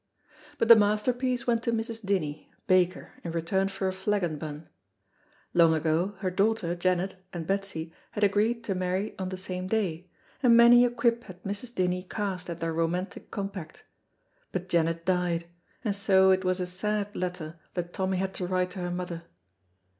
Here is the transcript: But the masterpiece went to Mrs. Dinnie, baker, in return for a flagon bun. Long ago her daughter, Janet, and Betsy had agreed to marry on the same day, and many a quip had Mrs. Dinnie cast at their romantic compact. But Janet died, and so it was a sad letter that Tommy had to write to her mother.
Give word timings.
But 0.57 0.67
the 0.67 0.75
masterpiece 0.75 1.45
went 1.45 1.61
to 1.61 1.71
Mrs. 1.71 2.03
Dinnie, 2.03 2.51
baker, 2.65 3.11
in 3.23 3.33
return 3.33 3.67
for 3.67 3.87
a 3.87 3.93
flagon 3.93 4.39
bun. 4.39 4.67
Long 5.53 5.75
ago 5.75 6.15
her 6.21 6.31
daughter, 6.31 6.75
Janet, 6.75 7.17
and 7.31 7.45
Betsy 7.45 7.93
had 8.13 8.23
agreed 8.23 8.63
to 8.63 8.73
marry 8.73 9.13
on 9.19 9.29
the 9.29 9.37
same 9.37 9.67
day, 9.67 10.09
and 10.41 10.57
many 10.57 10.83
a 10.85 10.89
quip 10.89 11.25
had 11.25 11.43
Mrs. 11.43 11.75
Dinnie 11.75 12.07
cast 12.09 12.49
at 12.49 12.57
their 12.57 12.73
romantic 12.73 13.29
compact. 13.29 13.83
But 14.51 14.69
Janet 14.69 15.05
died, 15.05 15.45
and 15.85 15.95
so 15.95 16.31
it 16.31 16.43
was 16.43 16.59
a 16.59 16.65
sad 16.65 17.15
letter 17.15 17.59
that 17.75 17.93
Tommy 17.93 18.17
had 18.17 18.33
to 18.33 18.47
write 18.47 18.71
to 18.71 18.79
her 18.79 18.89
mother. 18.89 19.25